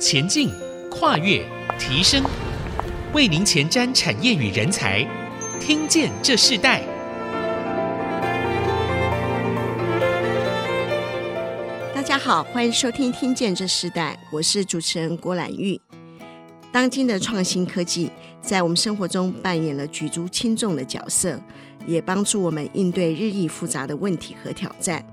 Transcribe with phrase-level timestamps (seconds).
[0.00, 0.50] 前进、
[0.90, 1.44] 跨越、
[1.78, 2.24] 提升，
[3.12, 5.06] 为您前瞻产业与人才。
[5.60, 6.82] 听见这世代。
[11.94, 15.78] 大家好，欢迎收听《听见这世代》，我是主持人郭兰玉。
[16.72, 18.10] 当今的创新科技
[18.40, 21.38] 在我们生活中扮演了举足轻重的角色，
[21.86, 25.04] 也帮助我们应对日益复杂的问题和挑战。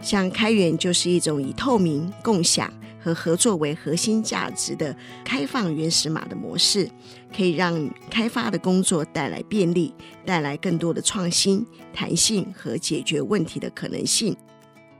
[0.00, 2.72] 像开源就是一种以透明、共享
[3.02, 4.94] 和合作为核心价值的
[5.24, 6.88] 开放原始码的模式，
[7.34, 9.94] 可以让开发的工作带来便利，
[10.26, 14.36] 带来更多的创新、弹性和解决问题的可能性。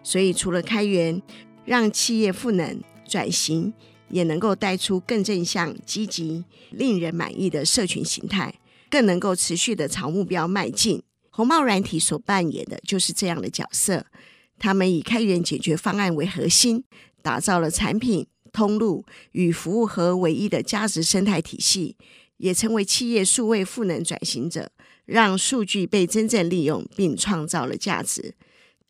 [0.02, 1.20] 所以，除了开源
[1.64, 3.72] 让企业赋能转型，
[4.08, 8.54] 也能够带出更正向、积极、令人满意的社群形态，
[8.88, 11.02] 更能够持续的朝目标迈进。
[11.30, 14.06] 红帽软体所扮演的就是这样的角色。
[14.58, 16.84] 他们以开源解决方案为核心，
[17.22, 21.96] 打造了产品、通路与服务合为一的价值生态体系，
[22.38, 24.70] 也成为企业数位赋能转型者，
[25.06, 28.34] 让数据被真正利用并创造了价值。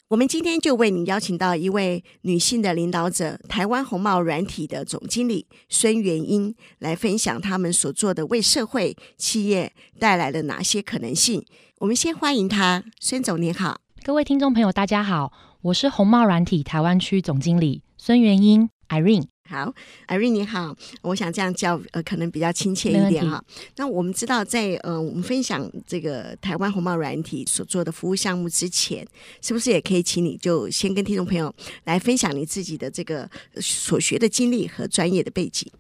[0.09, 11.44] 我们今天就为你邀请到一位女性的领导者，台湾红帽软体的总经理孙元英，来分享他们所做的为社会企业带来了哪些可能性。
[11.78, 15.33] 我们先欢迎她，孙总您好，各位听众朋友大家好。
[15.62, 19.27] 我是红帽软体台湾区总经理孙元英 Irene。
[19.47, 19.75] 好
[20.09, 23.45] ，Irene 你好，我想这样叫呃，可能比较亲切一点哈。
[23.77, 29.06] 那我们知道在，在呃，我们分享这个台湾红帽软体所做的服务项目之前，
[29.43, 33.28] 是不是也可以请你就先跟听众朋友来分享你自己的这个
[33.61, 35.71] 所学的经历和专业的背景？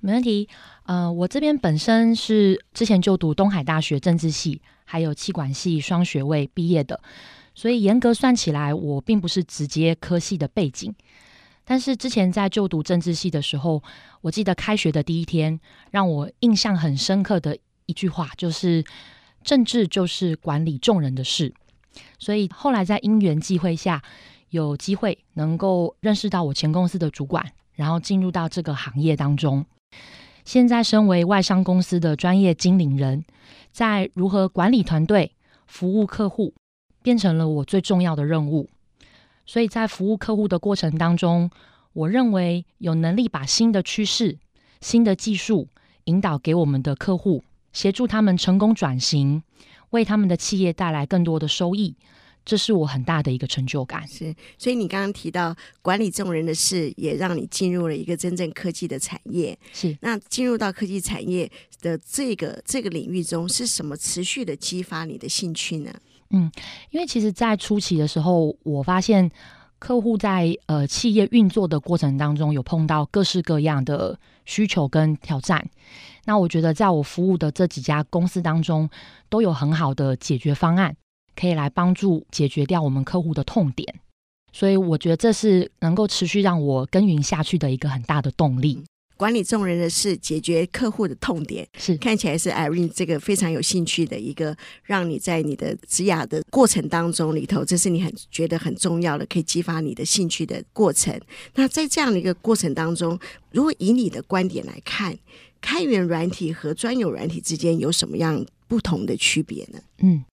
[0.00, 0.46] 没问题。
[0.84, 7.00] 呃，我这边本身是之前就读东海大学政治系，还有气管系双学位毕业的。
[7.54, 10.94] 所以严格算起来，我并不是直接科系的背景。
[11.70, 13.80] 但是之前在就读政治系的时候，
[14.22, 15.60] 我记得开学的第一天，
[15.92, 18.84] 让我印象很深刻的一句话就是
[19.44, 21.54] “政治就是管理众人的事”。
[22.18, 24.02] 所以后来在因缘际会下，
[24.48, 29.64] 有机会能够认识到我前公司的主管，然后进入到这个行业当中。
[30.44, 33.24] 现在身为外商公司的专业经理人，
[33.70, 35.36] 在如何管理团队、
[35.68, 36.52] 服务客户。
[37.02, 38.68] 变成了我最重要的任务，
[39.50, 41.50] 所以在服务客户的过程当中，
[41.92, 44.38] 我认为有能力把新的趋势、
[44.80, 45.66] 新的技术
[46.04, 49.42] 引导给我们的客户，协助他们成功转型，
[49.90, 51.96] 为他们的企业带来更多的收益，
[52.44, 54.06] 这是我很大的一个成就感。
[54.06, 59.58] 是，所以你刚刚提到管理众人的事，也让你进入了一个真正科技的产业。
[59.72, 61.50] 是，那进入到科技产业
[61.80, 65.92] 的这个这个领域中，是什么持续的激发你的兴趣呢？
[66.30, 66.50] 嗯，
[66.90, 69.30] 因为其实，在初期的时候，我发现
[69.78, 75.68] 客户在呃企业运作的过程当中，有碰到各式各样的需求跟挑战。
[76.26, 78.88] 那我觉得，在我服务的这几家公司当中，
[79.28, 80.94] 都有很好的解决方案，
[81.34, 83.92] 可以来帮助解决掉我们客户的痛点。
[84.52, 88.84] 所以，我觉得这是能够持续让我耕耘下去的一个很大的动力。
[89.20, 101.20] 管理众人的事，解决客户的痛点，是看起来是 Irene 这个非常有兴趣的一个，让你在你的职涯的过程当中里头，这是你很觉得很重要的，可以激发你的兴趣的过程。
[101.54, 103.20] 那在这样的一个过程当中，
[103.50, 105.14] 如果以你的观点来看，
[105.60, 109.78] 开源软体和专有软体之间有什么样不同的区别呢？
[109.98, 110.24] 嗯，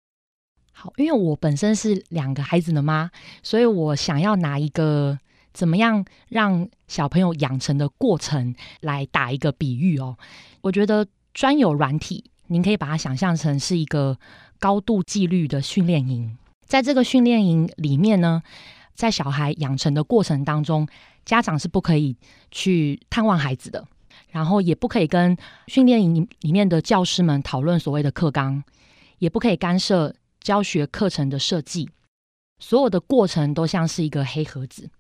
[0.71, 3.11] 好，因为我本身是两个孩子的妈，
[3.43, 5.19] 所以我想要拿一个。
[5.57, 10.15] 怎么样让小朋友养成的过程来打一个比喻哦？
[10.61, 14.19] 我觉得专有软体，您可以把它想象成是一个
[14.59, 16.37] 高度纪律的训练营。
[16.67, 18.43] 在这个训练营里面呢，
[18.93, 20.87] 在小孩养成的过程当中，
[21.25, 22.15] 家长是不可以
[22.51, 23.83] 去探望孩子的，
[24.29, 25.35] 然后也不可以跟
[25.65, 28.63] 训练营里面的教师们讨论所谓的课纲，
[29.17, 31.89] 也不可以干涉教学课程的设计。
[32.59, 34.91] 所有的过程都像是一个黑盒子。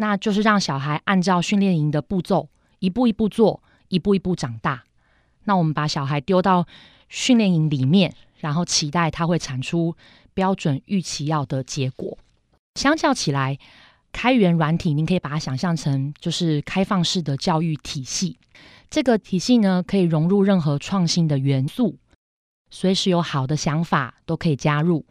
[0.00, 4.84] 那就是让小孩按照训练营的步骤，一步一步做，一步一步长大。
[5.44, 6.66] 那我们把小孩丢到
[7.10, 9.94] 训练营里面，然后期待他会产出
[10.32, 12.16] 标准预期要的结果。
[12.76, 13.58] 相较起来，
[14.10, 18.38] 开源软体，您可以把它想象成就是开放式的教育体系。
[18.88, 21.98] 这个体系呢，可以融入任何创新的元素，
[22.70, 25.04] 随时有好的想法都可以加入。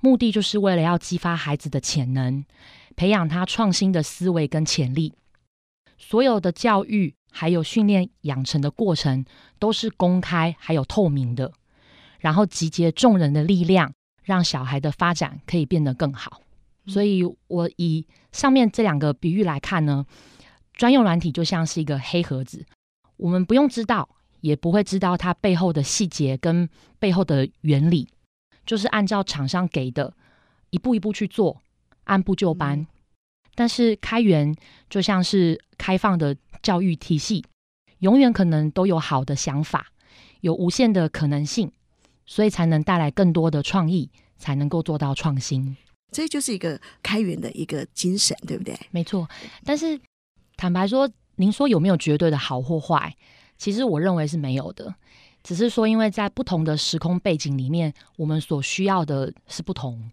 [0.00, 2.44] 目的就是为了要激发孩子的潜能。
[3.00, 5.14] 培养他创新的思维跟潜力，
[5.96, 9.24] 所有的教育还有训练养成的过程
[9.58, 11.50] 都是公开还有透明的，
[12.18, 13.90] 然后集结众人的力量，
[14.22, 16.42] 让小孩的发展可以变得更好。
[16.88, 20.04] 所以，我以上面这两个比喻来看呢，
[20.74, 22.66] 专用软体就像是一个黑盒子，
[23.16, 24.10] 我们不用知道，
[24.42, 26.68] 也不会知道它背后的细节跟
[26.98, 28.10] 背后的原理，
[28.66, 30.12] 就是按照厂商给的，
[30.68, 31.62] 一步一步去做，
[32.04, 32.78] 按部就班。
[32.78, 32.86] 嗯、
[33.54, 34.54] 但是开源
[34.88, 37.44] 就像是开放的教育体系，
[37.98, 39.86] 永远可能都有好的想法，
[40.40, 41.70] 有无限的可能性，
[42.26, 45.76] 所以才能带来更多的创意，才能够做到创新。
[46.10, 48.78] 这就是一个开源的一个精神，对不对？
[48.90, 49.28] 没错。
[49.64, 50.00] 但是
[50.56, 53.14] 坦白说，您说有没有绝对的好或坏？
[53.56, 54.94] 其实我认为是没有的，
[55.42, 60.10] 只是说因为在不同的时空背景里面，我们所需要的是不同，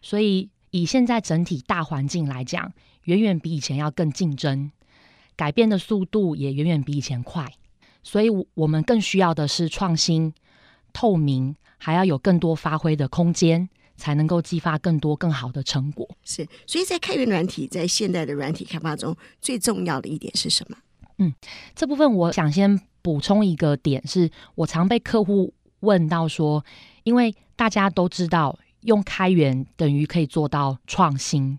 [0.00, 2.72] 所以以现在整体大环境来讲，
[3.04, 4.72] 远远比以前要更竞争，
[5.36, 7.46] 改变的速度也远远比以前快，
[8.02, 10.32] 所以我们更需要的是创新、
[10.92, 16.08] 透明，还要有更多发挥的空间，才能够激发更多更好的成果。
[16.24, 20.76] 是，所以在开源软体在现代的软体开发中，最重要的一点是什么？
[21.18, 21.34] 嗯，
[21.74, 26.64] 这部分我想先补充一个点，是我常被客户问到说，
[27.04, 31.58] 因为大家都知道用开源等于可以做到创新，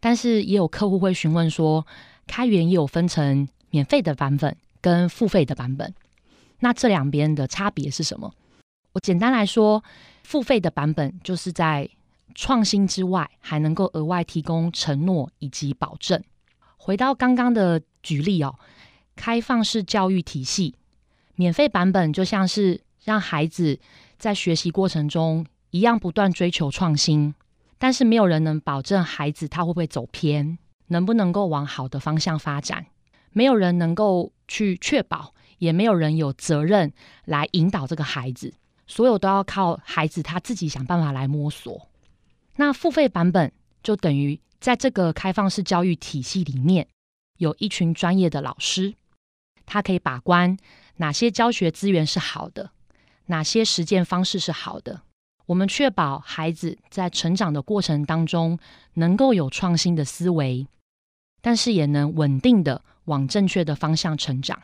[0.00, 1.86] 但是也有客户会询问说，
[2.26, 5.94] 开源也有分成免费的版本跟付费的版本，
[6.60, 8.32] 那这两边的差别是什么？
[8.92, 9.82] 我简单来说，
[10.22, 11.88] 付费的版本就是在
[12.34, 16.22] 创新之外，还能够额外提供承诺以及保证。
[16.76, 18.54] 回到刚刚的举例哦。
[19.20, 20.76] 开放式教育体系，
[21.34, 23.76] 免费版本就像是让孩子
[24.16, 27.34] 在学习过程中一样不断追求创新，
[27.78, 32.86] 但是没有人能保证孩子他会不会走偏，能不能够往好的方向发展，
[33.32, 36.92] 没有人能够去确保，也没有人有责任
[37.24, 38.54] 来引导这个孩子，
[38.86, 41.88] 所有都要靠孩子他自己想办法来摸索。
[42.56, 46.88] 那付费版本就等于在这个开放式教育体系里面，
[47.36, 48.94] 有一群专业的老师。
[49.66, 50.56] 他可以把关
[50.96, 52.70] 哪些教学资源是好的，
[53.26, 55.02] 哪些实践方式是好的。
[55.48, 58.58] 我们确保孩子在成长的过程当中
[58.94, 60.66] 能够有创新的思维，
[61.40, 64.60] 但是也能稳定的往正确的方向成长。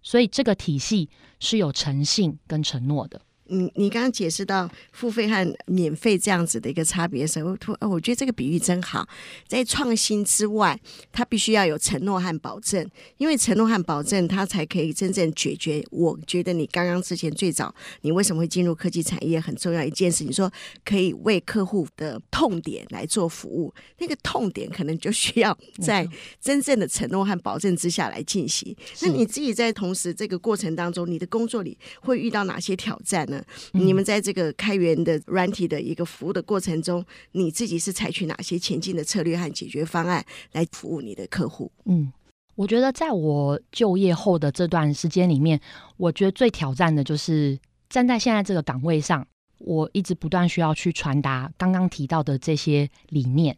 [0.00, 3.20] 所以这个体系是有诚信跟承诺的。
[3.48, 9.08] 嗯，你刚刚解释到付费和免费这样子的一个差别的时候，我我觉得这个比喻真好。
[9.46, 10.78] 在创新之外，
[11.12, 12.88] 它必须要有承诺和保证，
[13.18, 15.84] 因为承诺和保证，它才可以真正解决。
[15.90, 19.40] 我觉得你刚刚之前最早，你为什么会进入科技产业？
[19.40, 20.50] 很重要一件事，你说
[20.84, 26.08] 可以为客户的痛点来做服务，那个痛点可能就需要在
[26.40, 28.74] 真正的承诺和保证之下来进行。
[29.02, 33.35] 那你自己在同时这个过程当中，你的工作里会遇到哪些挑战呢？
[33.72, 41.70] 你们在这个开源的软体的一个服务的过程中，你自己是采取哪些前进的策略和解决方案来服务你的客户？
[41.84, 42.12] 嗯，
[42.54, 45.60] 我觉得在我就业后的这段时间里面，
[45.96, 49.26] 我觉得最挑战的就是站在现在这个岗位上，
[49.58, 53.56] 我一直不断需要去传达刚刚提到的这些理念。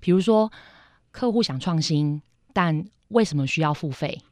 [0.00, 0.50] 比如说，
[1.10, 4.22] 客户想创新，但为什么需要付费？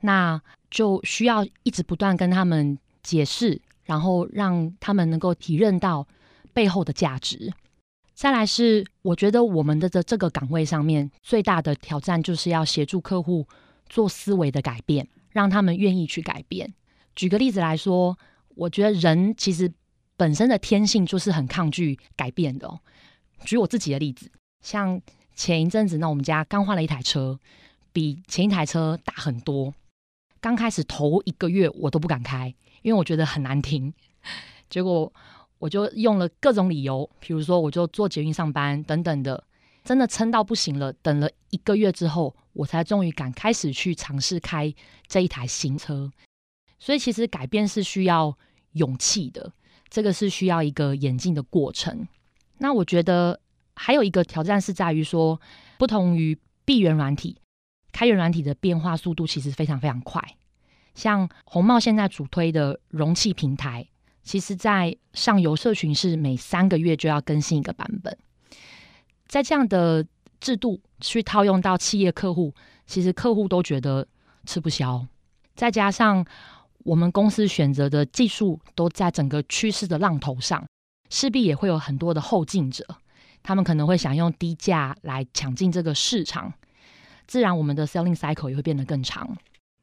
[0.00, 3.60] 那就需要一直不断跟他们解释。
[3.88, 6.06] 然后让他们能够体认到
[6.52, 7.50] 背后的价值。
[8.14, 13.46] 再来是，我觉得我们的这这个岗位上面最大的挑战，就是要协助客户
[13.88, 16.74] 做思维的改变，让他们愿意去改变。
[17.16, 18.18] 举个例子来说，
[18.56, 19.72] 我觉得人其实
[20.18, 22.78] 本身的天性就是很抗拒改变的。
[23.44, 25.00] 举我自己的例子，像
[25.34, 27.38] 前一阵子，呢我们家刚换了一台车，
[27.92, 29.72] 比前一台车大很多。
[30.40, 32.54] 刚开始头一个月，我都不敢开。
[32.82, 33.92] 因为我觉得很难停，
[34.70, 35.12] 结果
[35.58, 39.42] 我就用了各种理由，比如说我就坐捷运上班等等的，
[39.84, 40.92] 真的撑到不行了。
[40.92, 44.72] 等了一个月之后，我才终于敢开始去尝试开
[45.06, 46.10] 这一台新车。
[46.78, 48.36] 所以其实改变是需要
[48.72, 49.52] 勇气的，
[49.88, 52.06] 这个是需要一个演进的过程。
[52.58, 53.40] 那我觉得
[53.74, 55.40] 还有一个挑战是在于说，
[55.76, 57.36] 不同于闭源软体，
[57.90, 60.22] 开源软体的变化速度其实非常非常快。
[60.98, 63.86] 像红帽现在主推的容器平台，
[64.24, 68.18] 其实，在上游社群是每三个月就要更新一个版本。
[69.28, 70.04] 在这样的
[70.40, 72.52] 制度去套用到企业客户，
[72.84, 74.08] 其实客户都觉得
[74.44, 75.06] 吃不消。
[75.54, 76.26] 再加上
[76.78, 80.66] 我们公司选择的技术都在整个趋势的浪头上，
[81.10, 82.84] 势必也会有很多的后进者，
[83.44, 86.52] 他们可能会想用低价来抢进这个市场，
[87.28, 89.38] 自然我们的 selling cycle 也会变得更长。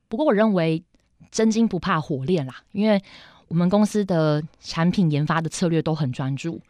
[0.10, 0.84] 不过，我认为。
[1.32, 3.02] 真金不怕火炼啦，因为
[3.48, 6.62] 我们公司的产品研发的策略都很专注，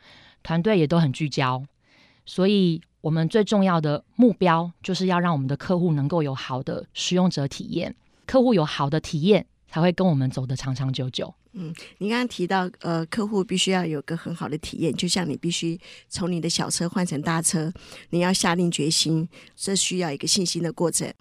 [0.44, 1.64] 团队也都很聚焦，
[2.26, 11.34] 所以我们最重要的目标就是要让我们的客户能够有好的使用者体验，客户有好的体验，才会跟我们走得长长久久。
[11.58, 17.72] 嗯，你刚刚提到，呃，客户必须要有个很好的体验，就像你必须从你的小车换成大车，
[18.10, 21.12] 你要下定决心，这需要一个信心的过程。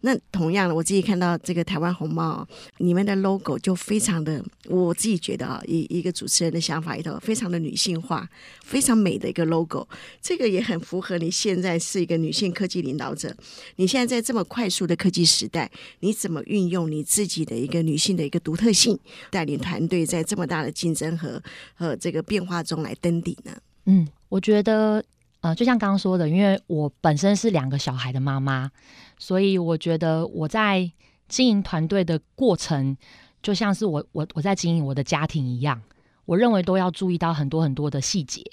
[0.00, 8.26] 那同样的，我自己看到这个台湾红帽，你们的 logo 就非常的，我自己觉得啊，一一个主持人的想法里头，非常的女性化，
[8.64, 9.86] 非常美的一个 logo。
[10.22, 13.36] 这个也很符合你现在是一个女性科技领导者，
[13.76, 15.70] 你现在在这么快速的科技时代，
[16.00, 18.98] 你怎么运用你自己的一个女性的一个独特性，
[19.30, 21.42] 带领团团队在这么大的竞争和
[21.74, 23.52] 和这个变化中来登顶呢？
[23.86, 25.04] 嗯，我觉得，
[25.40, 28.70] 呃，就像刚刚说的，因为我本身是两个小孩的妈妈，
[29.18, 30.88] 所以我觉得我在
[31.28, 32.96] 经营团队的过程，
[33.42, 35.82] 就像是我我我在经营我的家庭一样。
[36.26, 38.44] 我认为都要注意到很多很多的细节。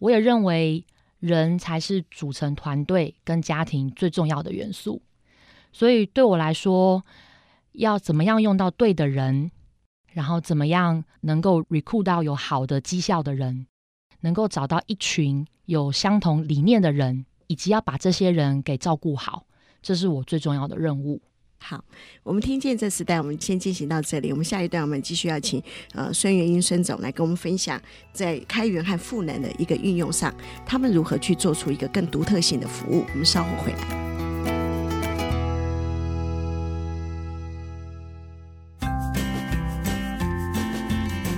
[0.00, 0.82] 我也认为
[1.20, 5.02] 人才是组成团队跟家庭最重要的元素。
[5.70, 7.04] 所以对我来说，
[7.72, 9.50] 要怎么样用到对的人？
[10.16, 13.66] 然后怎么样能够 recruit 到有好的绩效的人，
[14.20, 19.44] 能够找到一群有相同理念的人，以及要把这些人给照顾好，
[19.82, 21.20] 这是我最重要的任务。
[21.58, 21.84] 好，
[22.22, 24.30] 我们听见这时代，我们先进行到这里。
[24.30, 27.78] 我们下一段，我们继续要请呃孙元英孙总来跟我们分享，
[28.14, 33.04] 在开源和赋能的一个运用上，他们如何去做出一个更独特性的服务。
[33.12, 34.15] 我们稍后回来。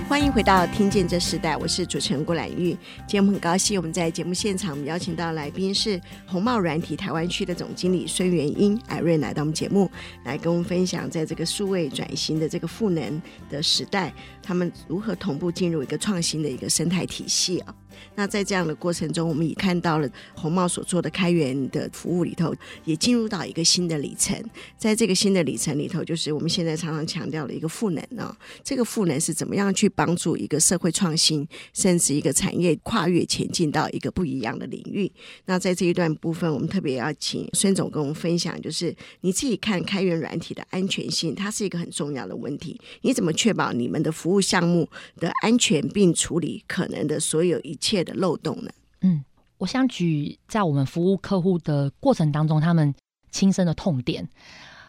[0.09, 2.69] 欢迎回到《听见这时代》，我是主持人郭兰玉。
[3.05, 9.87] 今天我们很高兴，我们在节目现场，我们邀请到来宾是红帽软体台湾区的总经理孙元英艾瑞，来到我们节目，
[10.25, 14.11] 来跟我们分享，在这个数位转型的这个赋能的时代，
[14.41, 17.75] 他们如何同步进入一个创新的一个生态体系啊。
[18.15, 22.53] 那在这样的过程中，我们也看到了红帽所做的开源的服务里头，
[22.85, 24.35] 也进入到一个新的里程。
[24.77, 28.35] 在这个新的里程里头，就是我们现在常常强调的一个赋能啊。
[28.63, 35.11] 这个赋能是怎么样去帮助一个社会创新，甚至一个产业跨越前进到一个不一样的领域？
[35.45, 42.79] 那在这一段部分，我们特别要请孙总跟我们分享，就是你自己看开源软体的安全性，它是一个很重要的问题。
[43.01, 44.87] 你怎么确保你们的服务项目
[45.17, 47.88] 的安全，并处理可能的所有一切？
[47.89, 48.69] 切的漏洞呢？
[49.01, 49.23] 嗯，
[49.57, 52.93] 我想举在我们服务客户的过程当中，他们
[53.31, 54.29] 亲身的痛点。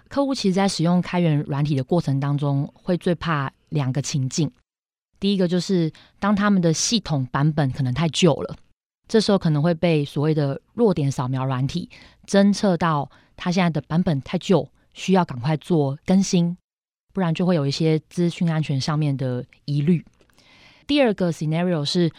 [0.09, 4.51] 客户其实，在使用开源软体的过程当中，会最怕两个情境。
[5.19, 8.57] 第一个就是，当他们的系统版本可能太旧了，
[9.09, 11.89] 这时候可能会被所谓的弱点扫描软体
[12.27, 16.57] 侦测到，他现在的版本太旧，需要赶快做更新，
[17.15, 20.05] 不然就会有一些资讯安全上面的疑虑。
[20.87, 22.11] 第二个 scenario 是。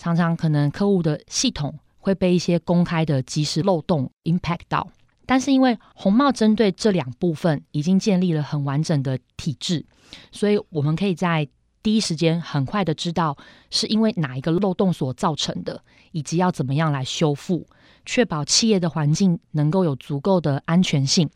[0.00, 4.88] 常常可能客户的系统会被一些公开的即时漏洞 impact 到，
[5.26, 9.84] 但是因为红帽针对这两部分已经建立了很完整的体制，
[10.32, 11.46] 所以我们可以在
[11.82, 13.36] 第一时间很快的知道
[13.68, 17.66] 是因为哪一个漏洞所造成的，以及要怎么样来修复，
[18.06, 21.28] 确保企业的环境能够有足够的安全性，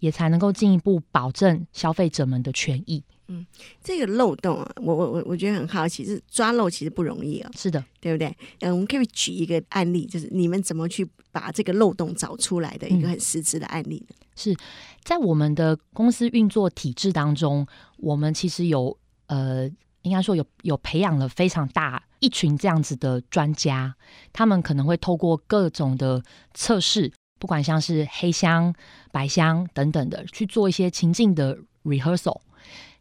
[0.00, 3.04] 也才能够进一步保证消费者们的权益。
[3.28, 3.46] 嗯，
[3.84, 7.56] 这个漏洞啊，我我我我觉得很好奇，是抓漏其实不容易啊、哦。
[7.56, 8.34] 是的，对不对？
[8.60, 14.16] 嗯，我们可以举一个案例，就是你们怎么去把这个漏洞找出来的一个很实质的案例呢？
[14.18, 14.56] 嗯、是
[15.04, 17.66] 在我们的公司运作体制当中，
[17.98, 19.70] 我们其实有呃，
[20.02, 23.94] 应该说有有培养了非常大一群这样子的专家，
[24.32, 26.22] 他们可能会透过各种的
[26.54, 28.74] 测试，不管像是黑箱、
[29.12, 32.40] 白箱等等的，去做一些情境的 rehearsal。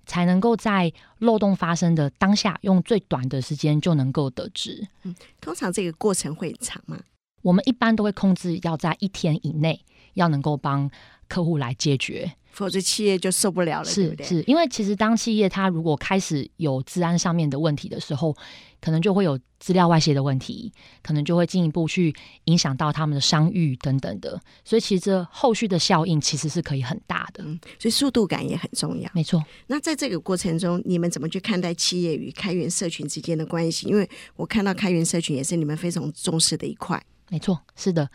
[0.08, 4.88] 才能够在漏洞发生的当下，用最短的时间就能够得知。
[5.04, 7.00] 嗯，通常这个过程会长吗？
[7.44, 9.80] 我们一般都会控制要在一天以内，
[10.16, 10.90] 要能够帮
[11.28, 12.34] 客户来解决。
[12.52, 14.18] 否则企业就受不了了，是？
[14.24, 18.36] 是因为其实当企业它如果开始有治安上面的问题的时候，
[18.81, 22.15] 可能就会有资料外泄的问题，可能就会进一步去
[22.46, 24.39] 影响到他们的商誉等等的。
[24.63, 27.43] 所以其实这后续的效应其实是可以很大的。
[27.43, 29.10] 嗯，所以速度感也很重要。
[29.13, 29.43] 没错。
[29.67, 33.88] 那在这个过程中，你们怎么去看待企业与开源社群之间的关系？
[33.88, 37.01] 因为我看到开源社群也是你们非常重视的一块。
[37.29, 38.10] 没错，是的。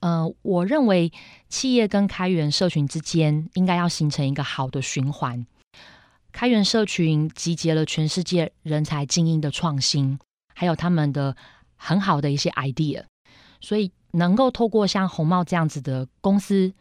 [0.00, 1.10] 呃，我认为
[1.48, 5.46] 企业跟开源社群之间应该要形成一个好的循环。
[6.36, 10.18] 开源社群集结了全世界人才精英的创新，
[10.54, 11.34] 还有他们的
[11.76, 13.04] 很好的一些 idea，
[13.62, 16.74] 所以能够透过像红帽这样子的公司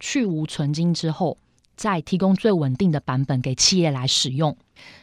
[0.00, 1.36] 去无存金之后，
[1.76, 4.56] 再提供最稳定的版本给企业来使用。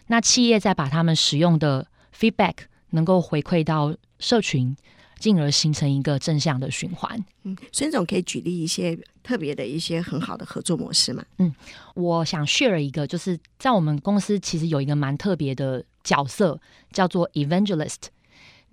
[0.07, 2.55] 那企业再把他们使用的 feedback
[2.89, 4.75] 能够回馈到社群。
[5.19, 7.23] 进而形成一个正向的循环。
[7.43, 11.23] 嗯，孙总可以举例一些特别的一些很好的合作模式吗？
[11.37, 11.53] 嗯，
[11.93, 16.59] 我想 share 一个，就是在我们公司其实有一个蛮特别的角色，
[16.91, 18.07] 叫做 evangelist，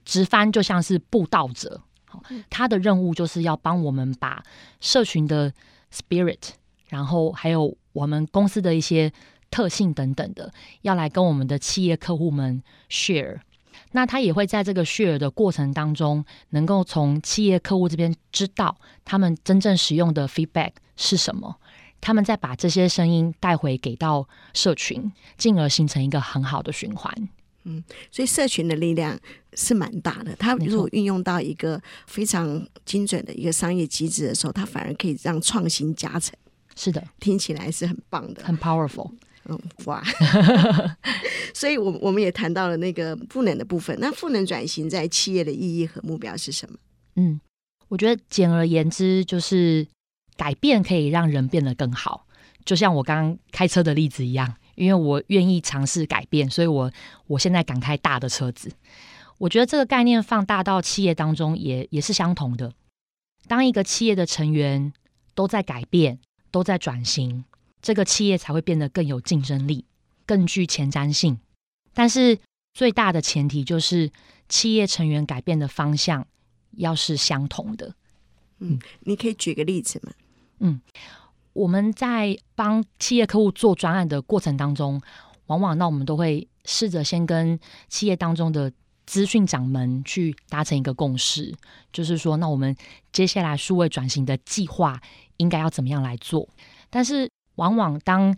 [0.05, 1.83] 直翻就像是布道者。
[2.05, 4.43] 好他的任务就是要帮我们把
[4.81, 5.53] 社群的
[5.93, 6.39] spirit，
[6.89, 9.13] 然后还有我们公司的一些
[9.51, 13.41] 特性等等的，要来跟我们的企业客户们 share。
[13.93, 21.57] 那他也会在这个 share 的过程当中，能够从企业客户这边知道他们真正使用的 feedback 是什么，
[22.01, 27.29] 他们再把这些声音带回给到社群，进而形成一个很好的循环。
[27.65, 29.19] 嗯，所以社群的力量
[29.55, 30.37] 是蛮大的。
[30.37, 36.33] 他如果运用到一个非常精准的一个商业机制的时候，它反而可以让创新加成。
[36.77, 39.11] 是的，听起来是很棒的，很 powerful。
[39.49, 40.03] 嗯，哇！
[41.55, 43.97] 所以，我我们也谈到了那个赋能的部分。
[44.01, 46.77] 那赋能转型在企业的意义和目标是什么？
[47.15, 47.41] 嗯，
[47.89, 49.87] 我觉得简而言之就是
[50.37, 52.27] 改变可以让人变得更好。
[52.65, 56.91] 就像我刚刚开车的例子一样，因为我愿意尝试改变，所以我
[57.29, 58.73] 我现在敢开大的车子。
[59.39, 62.73] 我觉得这个概念放大到企业当中也也是相同的。
[63.47, 64.93] 当一个企业的成员
[65.35, 66.19] 都在改变，
[66.51, 67.45] 都在转型。
[67.83, 69.85] 这个企业才会变得更有竞争力，
[70.25, 71.39] 更具前瞻性。
[71.95, 72.39] 但是
[72.75, 74.11] 最大的前提就是
[74.49, 76.27] 企业成员改变的方向
[76.73, 77.95] 要是相同的。
[78.59, 80.13] 嗯，你可以举个例子吗？
[80.59, 80.81] 嗯，
[81.53, 85.01] 我们在帮企业客户做专案的过程当中，
[85.47, 88.73] 往往那我们都会试着先跟企业当中的
[89.05, 91.55] 资讯长们去达成一个共识，
[91.93, 92.75] 就是说，那我们
[93.13, 95.01] 接下来数位转型的计划
[95.37, 96.49] 应该要怎么样来做？
[96.91, 98.35] 但是往往当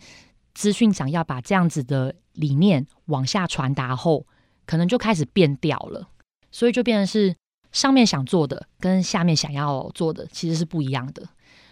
[0.55, 4.27] 资讯长要把这样子的理念往下传达后，
[4.67, 6.09] 可能就开始变调了，
[6.51, 7.37] 所以就变成是
[7.71, 11.29] 上面想做的跟下面想要做的其实是不一样的，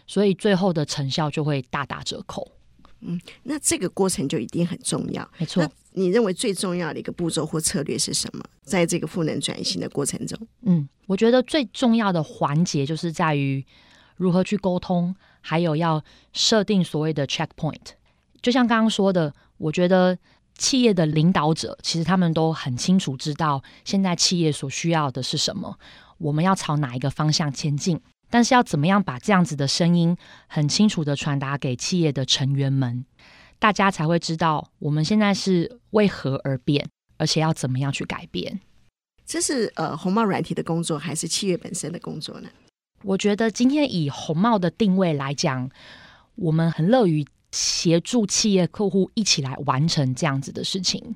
[0.07, 2.53] 所以最后的成效就会大打折扣。
[3.01, 5.29] 嗯，那这个过程就一定很重要。
[5.39, 8.43] 没错，你认为最重要的一个步骤或策略是什么？
[8.63, 13.65] 在这个赋能转型的过程中，嗯，我觉得最重要的环节就是在于
[14.17, 15.15] 如何去沟通。
[15.41, 16.03] 还有要
[16.33, 17.93] 设定所谓的 checkpoint，
[18.43, 20.19] 就像刚刚说的，我觉得
[20.59, 25.79] 企业的领导者其实他们都很清楚知道现在企业所需要的是什么，
[26.19, 28.01] 我们要朝哪一个方向前进。
[28.29, 30.17] 但是要怎么样把这样子的声音
[30.49, 33.07] 很清楚地传达给企业的成员们，
[33.61, 38.59] 大家才会知道我们现在是为何而变，而且要怎么样去改变。
[39.25, 42.49] 这是呃红帽软体的工作，还是企业本身的工作呢？
[43.07, 45.71] 我觉得今天以红帽的定位来讲，
[46.35, 51.15] 我们很乐于协助企业客户一起来完成这样子的事情，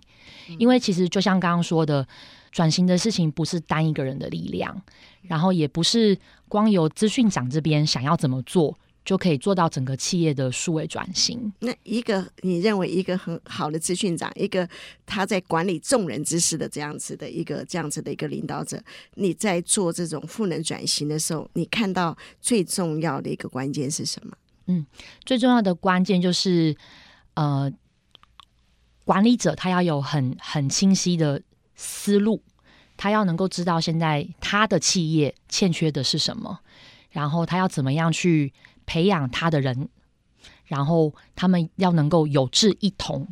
[0.56, 2.06] 因为其实就像刚刚说的，
[2.52, 4.80] 转型的事情不是单一个人的力量，
[5.22, 6.16] 然后也不是
[6.48, 8.78] 光由资讯长这边想要怎么做。
[9.04, 11.52] 就可以做到整个企业的数位转型。
[11.60, 14.68] 那一个你认为一个很好的资讯长，一个
[15.06, 18.80] 他在管理众人之事的这样子的一个这样子的一个领导者，
[19.14, 24.36] 你在做这种赋能转型的时候，你看到最重要的一个关键是什么？
[24.66, 24.86] 嗯，
[25.24, 26.76] 最重要的关键就是
[27.34, 27.72] 呃，
[29.04, 31.42] 管理者他要有很很清晰的
[31.74, 32.42] 思路，
[32.96, 36.60] 他要能够知道现在他的企业欠缺的是什么，
[37.10, 38.52] 然后他要怎么样去。
[38.90, 39.88] 培养他的人，
[40.64, 43.24] 然后他们要能够有志一同，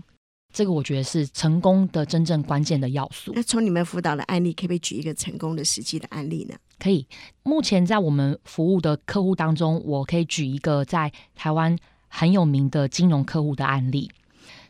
[0.55, 3.33] 这个我觉得是成功的真正关键的要素。
[3.35, 6.55] 那从你们辅导的案例，可不可以举一个成功的实际的案例呢？
[6.79, 7.05] 可以。
[7.42, 14.09] 目前在我们服务的客户当中，我可以举一个在台湾很有名的金融客户的案例。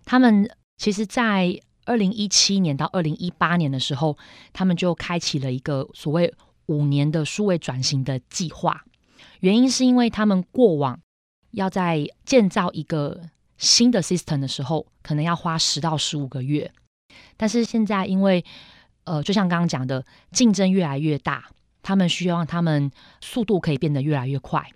[0.07, 4.17] 他们其实，在二零一七年到二零一八年的时候，
[4.55, 6.33] 他们就开启了一个所谓
[6.65, 8.83] 五年的数位转型的计划。
[9.41, 10.99] 原因是因为他们过往
[11.53, 13.23] 要在建造一个
[13.57, 16.71] 新的 system 的时候，可能要花十到十五个月，
[17.37, 18.45] 但是现在因为
[19.05, 21.51] 呃，就像刚刚讲的，竞争越来越大，
[21.83, 24.71] 他们需要让他们速度可以变得越来越快，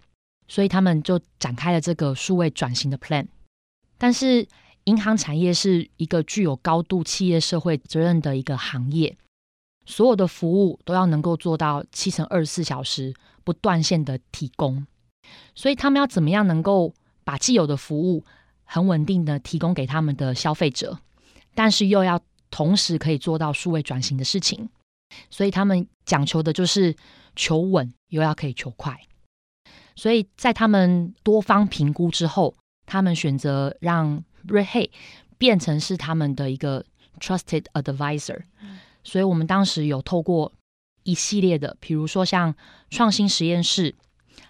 [0.49, 3.27] 所以他们就展开了这个数位转型的 plan。
[3.99, 4.49] 但是
[4.85, 9.17] 银行产业是一个具有高度企业社会责任的一个行业，
[9.85, 13.15] 所有的服务都要能够做到七乘二十四小时。
[13.45, 14.87] 不断线的提供，
[15.57, 18.25] 所以他们要怎么样能够把既有的服务
[18.63, 20.97] 很稳定的提供给他们的消费者，
[21.53, 22.21] 但是又要
[22.53, 24.69] 同时可以做到数位转型的事情，
[25.29, 26.95] 所以他们讲求的就是
[27.35, 28.97] 求稳又要可以求快。
[29.97, 32.55] 所以在他们多方评估之后，
[32.87, 34.91] 他们选择让 RedHat
[35.37, 36.87] 变成是他们的一个
[37.19, 38.43] trusted advisor。
[39.05, 40.53] 所以我们当时有透过
[41.03, 42.55] 一系列的，比如说像
[42.91, 43.95] 创新实验室，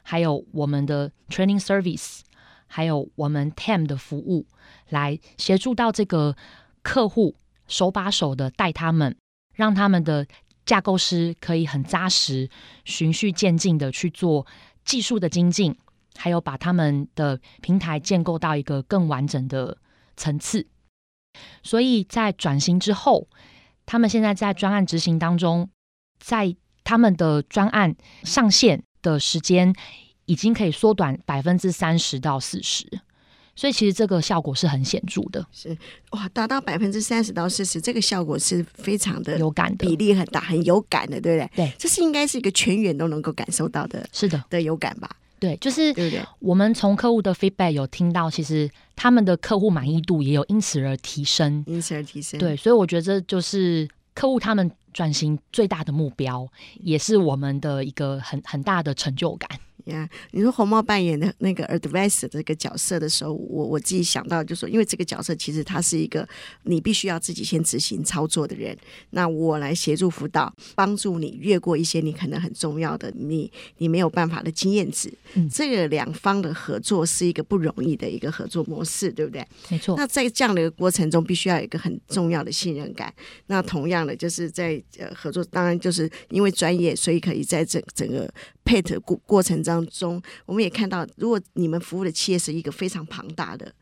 [0.02, 2.20] 还有我们的 training service，
[2.66, 4.46] 还有我们 TAM 的服务，
[4.90, 6.36] 来协助到这个
[6.82, 7.34] 客户
[7.66, 9.16] 手把手的带他们，
[9.54, 10.26] 让他们的
[10.66, 12.48] 架构师可以很扎实、
[12.84, 14.46] 循序渐进的去做
[14.84, 15.76] 技术的精进，
[16.16, 19.78] 还有把他们的平台建构到一个更完整的
[20.16, 20.66] 层次。
[21.62, 23.26] 所以在转型之后，
[23.92, 25.68] 他们现在在专案执行当中，
[26.18, 29.70] 在他们的专案上线的时间
[30.24, 32.86] 已经可以缩短百分之三十到四十，
[33.54, 35.46] 所以其实这个效果是很显著的。
[35.52, 35.76] 是
[36.12, 41.66] 哇，达到百分之三十到四十，这个效果是非常的有感的，比例很大，很有感的，对不对？
[41.66, 45.18] 对，这是应该是一个全员都能够感受到的，是的，的有感吧。
[45.42, 45.92] 对，就是
[46.38, 52.38] 我们从客户的 feedback 有听到，其实他们的客户满意度也有因此而提升，因此而提升。
[52.38, 56.46] 对，所以我觉得这就是客户他们转型最大的目标，
[56.78, 59.50] 也是我们的一个很很大的成就感。
[59.84, 66.28] 呀，yeah, 你说红帽扮演的那个 advisor 这个角色的时候，我我自己想到就是说，因为这个角色其实他是一个
[66.64, 68.76] 你必须要自己先执行操作的人，
[69.10, 75.12] 那我来协助辅导，帮助你越过一些你可能很重要的你你没有办法的经验值。
[75.34, 79.46] 嗯，这个两方的合作是一个不容易的一个合作模式，对不对？
[79.68, 79.96] 没错。
[79.96, 83.12] 那在这样的一个过程中，必须要有一个很重要的信任感。
[83.46, 88.32] 那同样的，就是在呃合作，当然就是因为专业，所以可以在整整个
[88.64, 89.62] 配的过过程。
[89.62, 93.72] 当中，我们也看到，如果你们服务的企业是一个非常庞大的，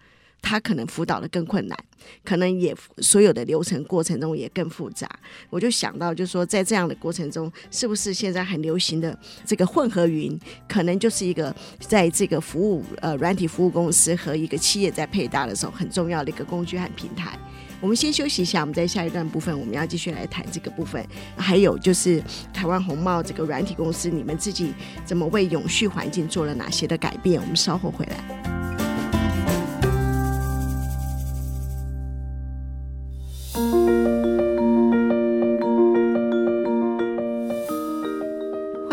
[0.43, 1.79] 他可能辅导的更困难，
[2.25, 5.09] 可能也所有的流程过程中也更复杂。
[5.49, 10.39] 我就想到，就是说，在这样的过程中，是不是现在很流行的这个混合云，
[10.69, 17.39] 可能就是一个在这个服务呃软体服务公司和一个企业在配搭的时候很重要的一个工具和平台。
[17.81, 21.03] 我们先休息一下，我们在下一段部分我们要继续来谈这个部分。
[21.37, 27.41] 还有就是台湾红帽这个软体公司，你们自己怎么为永续环境做了哪些的改变？
[27.41, 28.23] 我们稍后回来。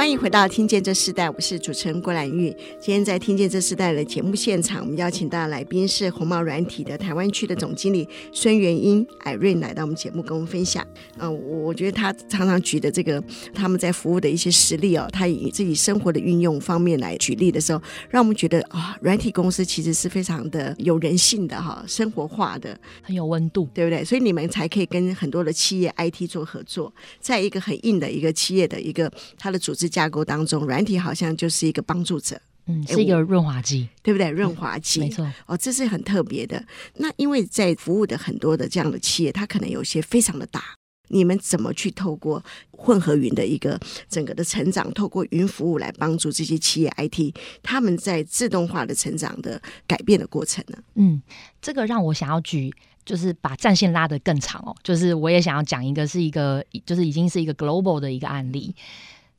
[0.07, 2.49] 欢迎回到《听见这世代》，我是主持人郭兰玉。
[2.79, 10.81] 今天在《听见这世代》的节目现场，我们邀请到来宾是红帽软体的台湾区的总经理孙元英艾瑞来到我们节目，跟我们分享。
[11.17, 13.21] 嗯、呃，我觉得他常常举的这个
[13.53, 24.05] 他们在服务的一些实例哦，他以自己生活的运用方面来举例的时候，让我们觉得啊、软体公司其实是非常的有人性的哈，生活化的，很有温度，对不对？
[24.05, 29.91] 所以你们才可以跟很多的企业 IT 做合作，在一个很硬的一个企业的一个它的组织。
[29.97, 34.29] 架构当中，软体好像就是一个帮助者，嗯，是一个润滑剂，对不对？
[34.29, 35.27] 润滑剂，没错。
[35.47, 36.63] 哦，这是很特别的。
[36.97, 40.61] 那因为在服务的很多的这样的企业，它可能有些非常的大，
[41.07, 47.33] 你们怎么去透过混合云的一个整个的成长，透过云服务来帮助这些企业 IT，
[47.63, 50.77] 他们在自动化的成长的改变的过程呢？
[50.93, 51.19] 嗯，
[51.59, 52.71] 这个让我想要举，
[53.03, 54.75] 就是把战线拉得更长哦。
[54.83, 58.75] 就是我也想要讲一个，是一个，就是已经是一个 global 的一个案例。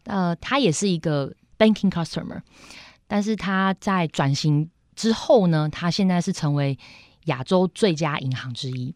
[0.04, 2.40] 呃，他也是一个 banking customer，
[3.06, 6.78] 但是他在转型之后呢，他现在是成为
[7.24, 8.94] 亚洲最佳银行之一。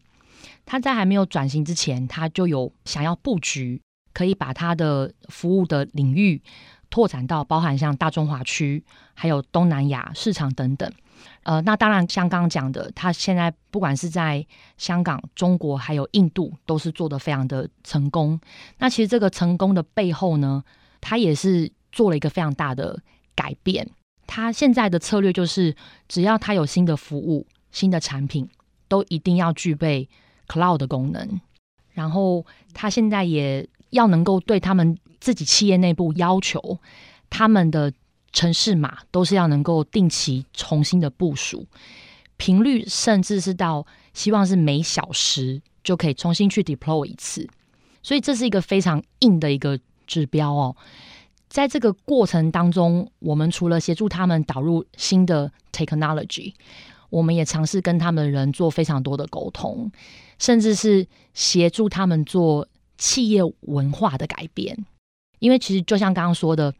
[0.65, 3.81] 他在还没有转型之前，他就有想要布局，
[4.13, 6.41] 可以把他的服务的领域
[6.89, 10.91] 拓展到包含像大中华区，还有东南亚市场等等。
[11.43, 14.45] 呃，那当然像刚刚讲的，他现在不管是在
[14.77, 18.39] 香港、中国还有印度，都是做得非常的成功。
[18.77, 20.63] 那其实这个成功的背后呢，
[21.05, 22.97] 他也是做了一个非常大的
[23.35, 23.85] 改变。
[24.25, 25.75] 他现在的策略就是，
[26.07, 28.47] 只要他有新的服务、新的产品，
[28.87, 30.07] 都一定要具备
[30.47, 31.41] cloud 的功能。
[31.91, 36.79] 然后他现在也要能够对他们自己企业内部要求，
[37.29, 37.91] 他们的
[38.31, 41.67] 城市码都是要能够定期重新的部署，
[42.37, 47.45] 频率甚至是到希望是每小时就可以重新去 deploy 一次。
[48.01, 49.77] 所以这是一个非常硬的一个。
[50.13, 50.75] 指标哦，
[51.49, 56.53] 在这个过程当中，我们除了协助他们导入新的 technology，
[57.09, 59.91] 我们也尝试跟他们的人做非常多的沟通，
[60.37, 64.85] 甚至是协助他们做企业文化的改变。
[65.39, 66.73] 因为其实就像刚刚说的，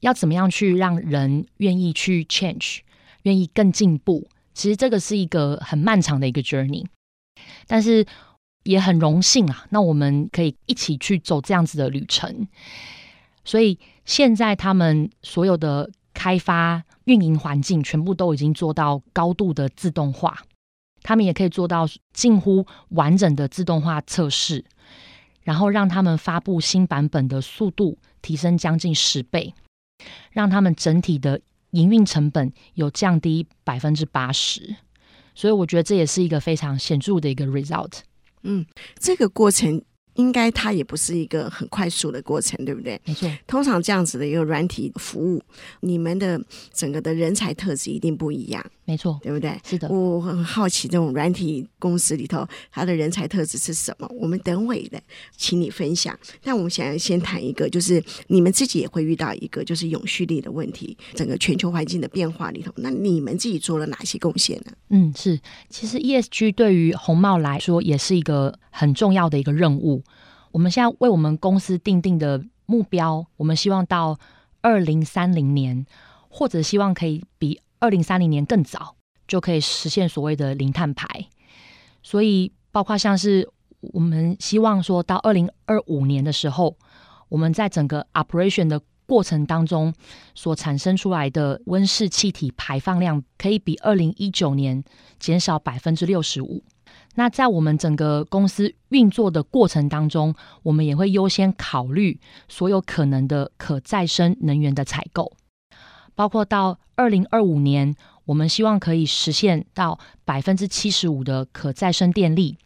[0.00, 2.80] 要怎么样去让人愿意去 change，
[3.22, 6.84] 愿意更进步，其实这个是一个很漫长的一个 journey。
[7.66, 8.04] 但是
[8.64, 12.46] 也很荣幸啊，那我们可以一起去走这样子的旅程。
[13.44, 20.38] 所以现在他们所有的开发运营环境全部都已经做到高度的自动化，
[21.02, 24.64] 他们也可以做到近乎完整的自动化测试，
[25.42, 29.52] 然后让他们发布新版本的速度提升将近十倍，
[30.30, 34.76] 让他们整体的营运成本有降低百分之八十。
[35.34, 38.00] 所以我觉得这也是一个非常显著的一个 result。
[38.42, 38.64] 嗯，
[38.98, 39.82] 这个过程。
[40.16, 43.00] 应该它也不是一个很快速的过程，对不对？
[43.06, 43.32] 没错。
[43.46, 45.42] 通常这样子的一个软体服务，
[45.80, 46.38] 你们的
[46.70, 48.62] 整个的人才特质一定不一样。
[48.84, 49.56] 没错，对不对？
[49.64, 49.88] 是的。
[49.88, 54.08] 我很好奇，这种软体公司里头，它的人才特质是什么？
[54.18, 55.00] 我们等会的，
[55.36, 56.18] 请你分享。
[56.42, 60.96] 但我们想要先谈一个，就是你们自己也会遇到一个，就是永续力的问题。
[61.14, 64.72] 整个全球环境的变化里头，那你们自己做了哪些贡献呢？
[64.88, 65.38] 嗯，是。
[65.68, 70.02] 其实 ESG 对于红帽来说，也是一个很重要的一个任务。
[70.50, 74.18] 我们现在为我们公司定定的目标，我们希望到
[74.60, 75.86] 二零三零年，
[76.28, 78.94] 或者希望可以比二零三零年更早，
[79.26, 81.04] 就可以实现所谓的零碳排。
[82.00, 83.48] 所以，包括像是
[83.80, 86.76] 我们希望说到二零二五年的时候，
[87.28, 89.92] 我们在整个 operation 的过程当中
[90.32, 94.84] 所产生出来的温室气体排放量，可以比二零一九年
[95.18, 96.62] 减少百分之六十五。
[97.16, 105.32] 那在我们整个公司运作的过程当中，我们也会优先考虑所有可能的可再生能源的采购，
[106.14, 107.94] 包括到二零二五年，
[108.24, 112.56] 我们希望可以实现到百分之七十五的可再生电力，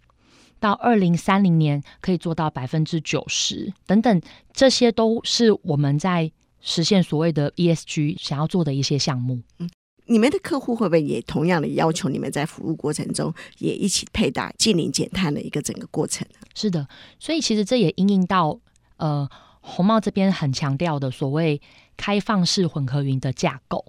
[0.58, 4.20] 到二零三零年可以做到百分之九十等等，
[4.52, 6.30] 这些都是我们在
[6.60, 9.40] 实现所谓的 ESG 想要做的一些项目。
[9.58, 9.68] 嗯。
[10.08, 16.24] 你们的客户会不会也同样的要求你们在服务过程中也一起配搭净零减碳的一个整个过程？
[16.54, 16.86] 是的，
[17.18, 18.56] 所以其实这也应应到
[18.98, 19.28] 呃
[19.60, 21.60] 红帽这边很强调的所谓
[21.96, 23.84] 开放式混合云的架构，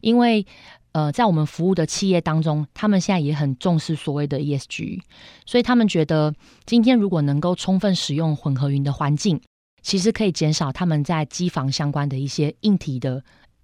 [0.00, 0.46] 因为
[0.92, 5.00] 呃在我们服务的企业当中，他们现在也很重视所谓的 ESG，
[5.46, 6.34] 所以他们觉得
[6.66, 9.40] 今天如果能够充分使用混合云的环境，
[9.82, 13.22] 其实可以减少他们在机房相关的一些硬体的。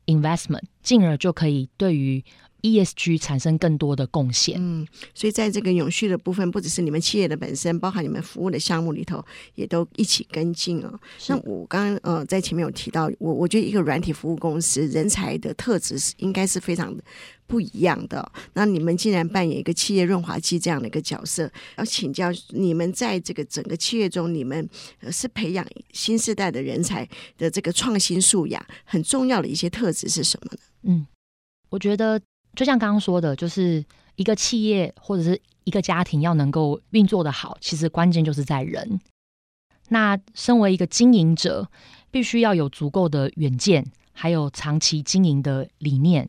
[0.08, 2.24] investment，进而就可以对于
[2.66, 4.56] ESG 产生更多的贡献。
[4.58, 9.24] 嗯，所以在这个永续的部分，不只是你们企业的本身，包含你们服务的项目里头，
[9.54, 10.98] 也都一起跟进哦。
[11.28, 17.02] 那我刚刚呃在前面有提到，我我觉得一个软体服务公司人才的特质是应该是非常的。
[17.48, 24.68] 不一样的，那你们既然扮演一个企业润滑剂这样的一个角色，要请教你们在这个整个企业中，你们
[25.12, 30.58] 是培养新时代的人才的这个创新素养很重要的一些特质是什么呢？
[30.82, 31.06] 嗯，
[31.68, 32.20] 我觉得
[32.56, 33.84] 就像刚刚说的，就是
[34.16, 38.98] 一个企业或者是一个家庭要能够运作的好，其实关键就是在人。
[39.90, 41.68] 那身为一个经营者，
[42.10, 46.28] 必须要有足够的远见，还有长期经营的理念。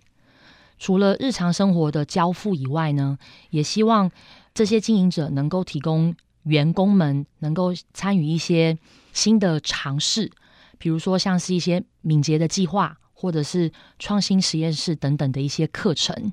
[0.77, 3.17] 除了日常生活的交付以外呢，
[3.49, 4.11] 也希望
[4.53, 6.13] 这些经营者能够提供
[6.43, 8.77] 员工们能够参与一些
[9.11, 10.31] 新的尝试，
[10.77, 16.31] 比如说像是一些敏捷的计划，或者是创新实验室等等的一些课程。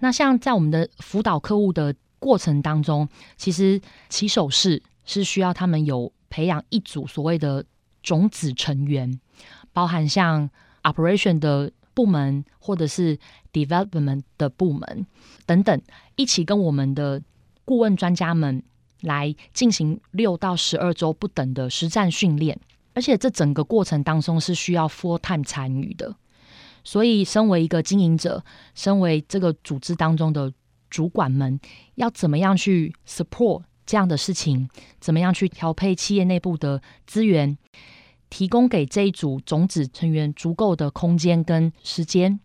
[0.00, 7.64] 那像在我们的辅导客户的过程当中，其实起手式是需要他们有培养一组所谓的
[8.02, 9.18] 种子成员，
[9.72, 10.50] 包含像
[10.82, 11.72] operation 的。
[11.98, 13.18] 部门或者是
[13.52, 15.04] development 的部门
[15.46, 15.82] 等等，
[16.14, 17.20] 一起跟我们的
[17.64, 18.62] 顾问专家们
[19.00, 22.56] 来进行六到十二周不等的实战训练，
[22.98, 26.16] 而且这整个过程当中是需要 full time 参与的。
[26.82, 30.52] 所以，身为一个经营者，身为这个组织当中的
[30.90, 31.60] 主管们，
[31.94, 34.68] 要怎么样去 support 这样的事情？
[34.98, 37.56] 怎么样去调配企业内部的资源？
[38.30, 42.40] 提供给这一组种子成员足够的空间跟时间，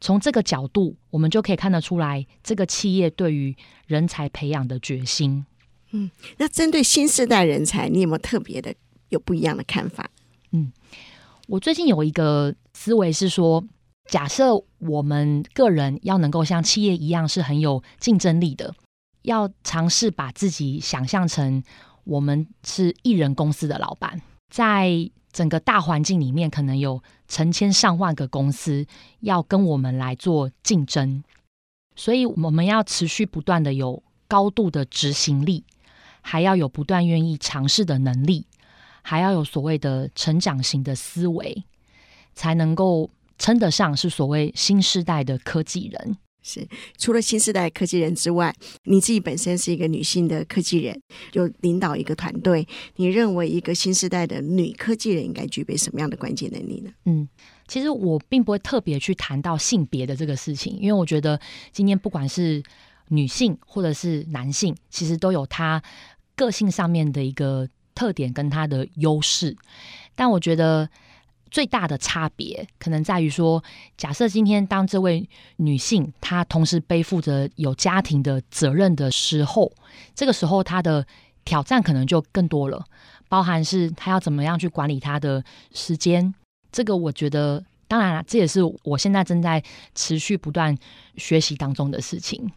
[0.00, 3.56] 从这个角度，我们就可以看得出来，这个企业对于
[3.88, 5.44] 人才培养的决心。
[5.90, 8.74] 嗯，那针对新时代人才，你有没有特别的
[9.14, 10.10] 有不一样的看法？
[10.50, 10.70] 嗯，
[11.48, 13.64] 我最近有一个思维是说，
[14.10, 18.74] 假设我们个人要能够像企业一样是很有竞争力的，
[19.22, 21.62] 要尝试把自己想象成
[22.04, 24.20] 我们是艺人公司的老板。
[24.52, 28.86] 在整个大环境里面，可能有成千上万个公司
[29.20, 31.24] 要跟我们来做竞争，
[31.96, 35.64] 所以我们要持续不断的有高度的执行力，
[36.20, 38.46] 还要有不断愿意尝试的能力，
[39.06, 41.62] 还要有所谓的成长型的思维，
[42.34, 46.16] 才能够称得上是所谓新时代的科技人。
[46.46, 46.66] 是，
[46.98, 51.00] 除了新时代科技人之外，你自己本身是一个女性的科技人，
[51.32, 52.66] 就领导一个团队。
[52.96, 56.90] 你认为一个新时代的女科技人应该具备什么样的关键能力呢？
[57.06, 57.26] 嗯，
[57.66, 61.40] 其实我并不会特别去谈到性别的这个事情，因为我觉得
[61.72, 62.62] 今天不管是
[63.08, 65.82] 女性或者是男性，其实都有他
[66.36, 69.56] 个性上面的一个特点跟它的优势。
[70.14, 70.88] 但我觉得
[71.50, 73.62] 最大的差别可能在于说，
[73.96, 79.72] 假设今天当这位女性她同时背负着有家庭的责任的时候，
[80.14, 81.06] 这个时候她的
[81.44, 82.84] 挑战可能就更多了，
[83.28, 86.34] 包含是她要怎么样去管理她的时间。
[86.72, 89.62] 这个我觉得，当然了，这也是我现在正在
[89.94, 90.76] 持续不断
[91.16, 92.50] 学习当中的事情。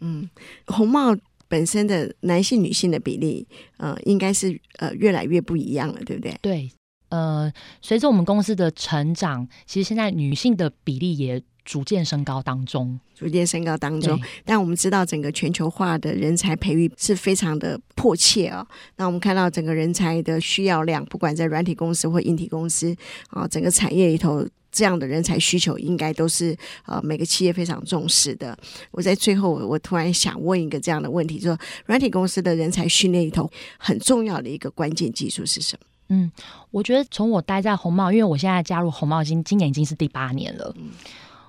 [0.00, 0.28] 嗯，
[0.66, 1.16] 红帽
[1.52, 6.34] 本身的男性、女性的比例，呃，应该是呃越来越不一样了，对不对？
[6.40, 6.70] 对。
[7.12, 14.18] 呃，随着我们公司的成长，其实现在女性的比例也逐渐升高当中，逐渐升高当中。
[14.46, 18.66] 但我们知道，整个全球化的人才培育是非常的迫切啊、哦。
[18.96, 22.96] 那我们看到整个人才的需要量，不管在软体公司或硬体公司
[23.28, 28.58] 啊，整个产业里头这样的人才需求，应该都是呃每个企业非常重视的。
[28.90, 35.86] 我在最后，我突然想问一个这样的问题：就说软体公司的人才训练里头，很重要的一个关键技术是什么？
[36.14, 36.30] 嗯，
[36.70, 40.74] 我觉得从我待在红帽，因为我现在加入红帽已经今年已经是第八年了。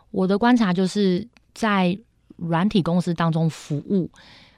[0.10, 2.00] 我的观察就是在
[2.38, 4.10] 软体公司当中服务，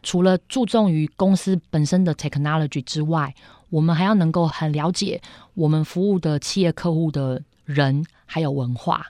[0.03, 3.33] 除了注重于公司本身的 technology 之外，
[3.71, 5.19] 我们还要能够很了解
[5.55, 9.07] 我们服务的企业客户的人还有文化。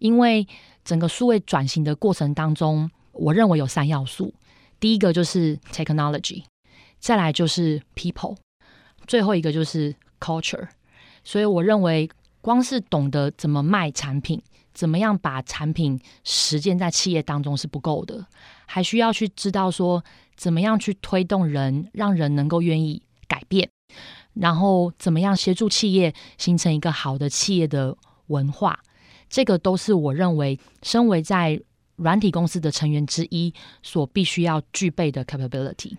[0.00, 0.46] 因为
[0.84, 4.34] 整个数位转型的过程当中，我认为有三要素：
[4.78, 6.44] 第一个就是 technology，
[7.00, 8.36] 再来就是 people，
[9.06, 9.96] 最后一个就是。
[10.26, 10.66] culture，
[11.22, 12.08] 所以我认为，
[12.40, 14.42] 光是懂得怎么卖产品，
[14.74, 18.26] 怎么样把产品实践在企业当中是不够的，
[18.66, 20.02] 还需要去知道说，
[20.36, 23.68] 怎么样去推动人，让人能够愿意改变，
[24.34, 28.80] 然后怎么样协助企业形成一个好的企业的文化，
[29.30, 31.60] 这个都是我认为，身为在
[31.96, 35.96] 软体公司的成员之一所必须要具备的 capability。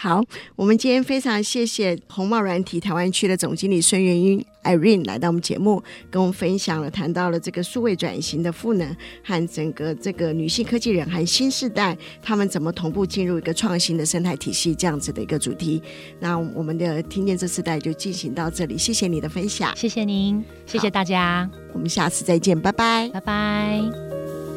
[0.00, 0.22] 好，
[0.54, 15.82] 我们今天非常谢谢红帽软体台湾区的总经理孙元英 Irene 来到我们节目，跟我们分享了谈到了这个数位转型的赋能和整个这个女性科技人和新时代他们怎么同步进入一个创新的生态体系这样子的一个主题。
[16.20, 24.47] 那我们的听见这次代就进行到这里，谢谢你的分享，谢谢您，谢谢大家，我们下次再见，拜拜，拜拜。